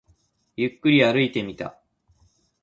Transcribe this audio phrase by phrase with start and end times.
[0.55, 1.79] ゆっくり歩いてみた